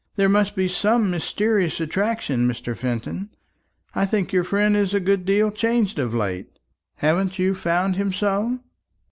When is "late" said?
6.15-6.57